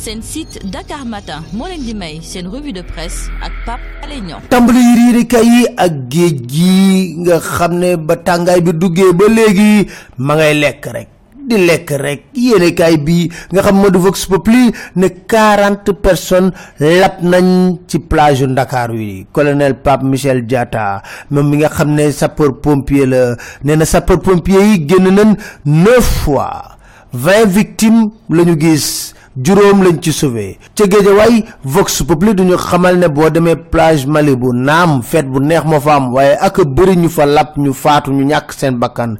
[0.00, 1.44] seen site Dakar Matin.
[1.52, 4.40] Moo leen di may seen revue de presse ak Pape Alé Niang.
[4.48, 6.56] Tàmbali riirika yi ak géej
[7.28, 7.76] nga xam
[8.08, 9.84] ba tàngaay bi duggee ba léegi
[10.24, 11.08] ma ngay lekk rek.
[11.50, 12.20] Di lekk rek.
[12.32, 18.46] Yéenekaay bi nga xam di Vox Populi ne 40 personnes lap nañ ci plage yu
[18.48, 19.26] Ndakaaru yi.
[19.32, 24.20] Colonel Pape Michel Diatta moom mi nga xam ne sapeur pompier la nee na sapeur
[24.24, 25.36] pompier yi génn nañ
[25.68, 26.80] neuf fois.
[27.12, 30.58] Vingt victimes la ñu gis juróom lañ ci sauvé.
[30.74, 35.64] Ca géejawaay vox populi duñu xamal ne boo demee plage Malibu naam fête bu neex
[35.64, 39.16] moo fa am waaye ak bëri ñu fa lap ñu faatu ñu ñàkk seen bakkan.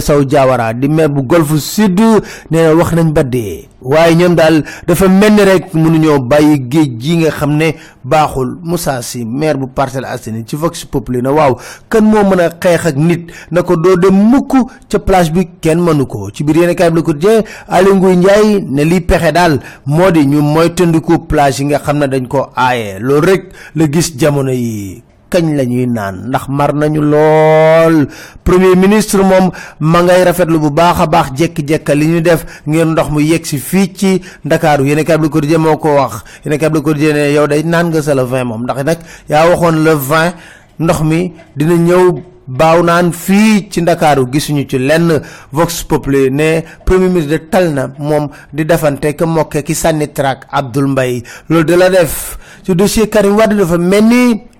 [0.00, 1.98] Sow Diawara di maire bu golfe sud
[2.50, 3.68] nee na wax nañ ba dee.
[3.82, 7.74] Waaye ñoom daal dafa mel ni rek mënuñoo bàyyi géej nga xam ne
[8.06, 11.56] baaxul Moussa Sy maire bu Parcelles Assainies ci vox populi na waaw
[11.90, 14.54] kan moo mën a xeex ak nit na ko dem mukk
[14.88, 16.30] ca plage bi kenn mënu ko.
[16.30, 19.58] Ci biir yéen kaay bi la ko jee Aly Ngouille Ndiaye ne liy pexe daal
[19.86, 22.98] moo di ñu moytandiku plage yi nga xam ne dañ ko aaye.
[23.00, 28.06] Loolu rek la gis jamono yi kañ la ñuy naan ndax mar nañu lool.
[28.44, 32.86] Premier ministre moom ma ngay rafetlu bu baax a baax jekki-jekka li ñu def ngir
[32.86, 36.22] ndox mu yegg si fii ci yéen kab le quotidien moo ko wax.
[36.44, 38.98] Yéen kab le quotidien ne yow day naan nga sa le vin moom ndax nag
[39.28, 40.32] yaa waxoon le vin
[40.78, 44.28] ndox mi dina ñëw baaw naan fii ci ndakaaru.
[44.32, 45.20] Gisuñu ci lenn.
[45.52, 50.12] Vox populi ne premier ministre de tal na moom di defante que mokke ki sànni
[50.12, 51.22] track Abdoul Mbaye.
[51.48, 52.38] Loolu de la def.
[52.64, 54.04] Ci dossier Karim Wade dafa mel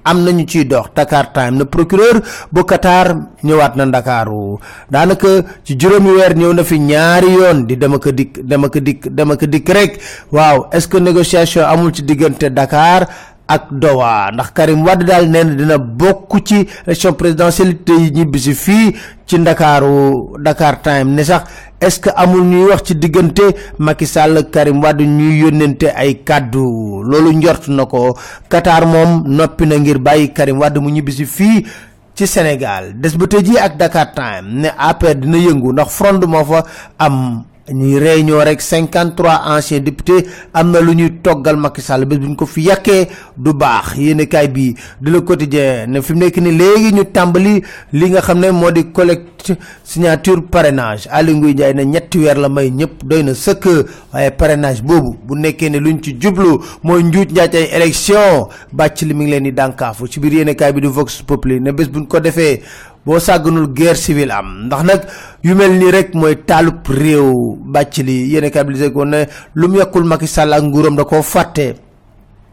[0.06, 0.94] am nañu ciy dox.
[0.94, 4.58] Dakar Time na procureur bu Qatar ñëwaat na ndakaaru.
[4.90, 5.28] Daanaka
[5.64, 9.08] ci juróomi weer ñëw na fi ñaari yoon di dama ko dikk dama ko dikk
[9.10, 9.92] dama ko dikk rek.
[10.32, 13.06] Waaw est-ce que négociation amul ci diggante Dakar
[13.48, 18.55] ak Doha ndax Karim Wade daal nee na dina bokk ci élection présidentielle te ñibbisi
[18.55, 18.94] fii
[19.27, 21.44] ci ndakaaru Dakar Time ne sax
[21.80, 23.42] est-ce que amul ñuy wax ci diggante
[23.78, 27.02] Macky Sall Karim Wade ñuy yónnente ay kàddu?
[27.05, 28.17] Loolu njort na ko.
[28.48, 31.67] Qatar moom noppi na ngir bàyyi Karim Wade mu ñibbisi fii
[32.14, 32.95] ci Sénégal.
[32.98, 33.27] Des ba
[33.61, 36.64] ak Dakar Time ne APR dina yëngu ndax front moo fa
[36.98, 42.16] am ñuy réunion rek 53 anciens députés am na lu ñuy toggal Macky Sall bés
[42.18, 43.96] bu ñu ko fi yàkkee du baax.
[43.96, 47.62] Yéenekaay bi di Le Quotidien ne fi mu nekk ni léegi ñu tàmbali
[47.92, 51.08] li nga xam ne moo di collecte signature parrainage.
[51.10, 53.66] Aly Ngouille Ndiaye ne ñetti weer la may ñëpp doy na sëkk.
[54.12, 58.48] Waaye parrainage boobu bu nekkee ne luñ ci jublu mooy njuuj njaaj élection.
[58.72, 60.06] Bàcc li mi ngi leen di dànkaafu.
[60.08, 62.62] Ci biir yéenekaay bi di Vox Populi ne bés buñ ko defee
[63.06, 64.67] boo sàgganul guerre civile am.
[64.67, 65.00] Ndax nag
[65.44, 67.56] yu mel nii rek mooy taalub réew.
[67.64, 71.22] Bàcc li yéen kabilisé ko ne lu mu yekkul Macky Sall ak nguuram da koo
[71.22, 71.77] fàtte.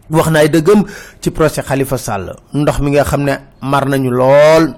[0.10, 0.84] Wax na ay dëggam
[1.22, 2.36] ci procès Khalifa Sall.
[2.54, 4.76] Ndox mi nga xam ne mar nañu lool.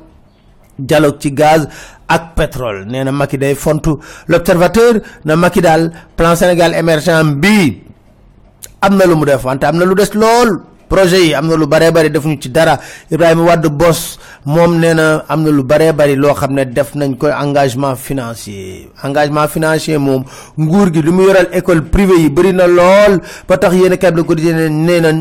[0.80, 1.68] Dialogue ci gaz
[2.08, 2.86] ak pétrole.
[2.86, 3.98] Nee na Macky day fontu.
[4.28, 7.82] L'observateur na Macky daal plan Sénégal émergent bi
[8.82, 10.62] am na lu mu def wante am na lu des lool.
[10.88, 12.78] Projet yi am na lu baree bari defuñu ci dara.
[13.12, 16.94] Ibrahima Wade Bos moom nee na am na lu baree bari loo xam ne def
[16.96, 18.88] nañ ko engagement financier.
[19.04, 20.24] Engagement financier moom
[20.58, 23.20] nguur gi lu mu yoral école privée yi bëri na lool.
[23.48, 25.12] Ba tax yéen kab ko di nee na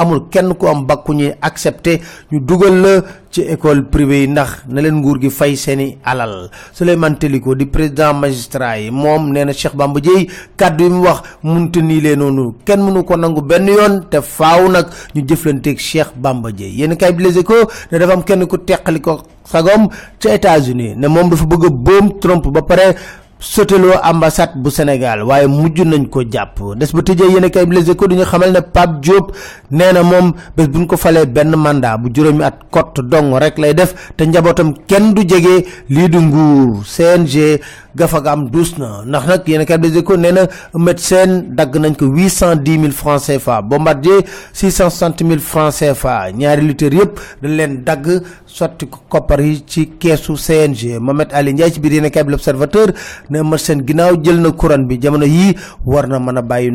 [0.00, 2.00] amul kenn ku am bakku ñuy accepté
[2.32, 2.92] ñu dugal la
[3.30, 6.50] ci école privée ndax na leen nguur gi fay seeni alal.
[6.72, 11.04] Souleymane Teliko di président magistrat yi moom nee na Cheikh Bamba Dièye kàddu yi mu
[11.04, 15.22] wax munte nii lee noonu kenn mënu ko nangu benn yoon te faaw nag ñu
[15.28, 16.74] jëflanteeg Cheikh Bamba Dièye.
[16.80, 19.88] Yéen kay bi Les Échos ne dafa am kenn ku teqali ko sagom
[20.20, 22.94] ca États-Unis ne moom dafa bëgg boom Trump ba pare
[23.40, 26.60] soteloo ambassade bu Sénégal waaye mujj nañ ko jàpp.
[26.76, 29.32] Des ba tëjee yéen kay Les Échos duñu xamal ne Pape Diop
[29.70, 33.58] nee na moom bés buñ ko falee benn mandat bu juróomi at kott dong rek
[33.58, 36.84] lay def te njabootam kenn du jege lii du nguur.
[36.84, 37.60] CNG
[37.96, 42.06] gafagaam duus na ndax nag yéen kay Les Échos nee na médecin dagg nañ ko
[42.06, 43.62] huit cent dix mille francs CFA.
[43.62, 44.20] Bombardier
[44.52, 46.30] six cent soixante mille francs CFA.
[46.32, 48.06] Ñaari lutteurs yëpp dañ leen dagg
[48.46, 52.92] sotti ko koppar ci keesu CNG Mohamed Ali Ndiaye ci biir yéen kay L'Observateur
[53.30, 54.98] ne seen ginnaaw jël na couronne bi.
[55.00, 56.70] Jamono yii war na mën a bàyyi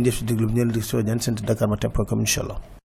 [0.00, 2.20] ngeen jëf si déglu bi ñu leen di soo ñaan seen Dakar Matin point com
[2.20, 2.79] incha allah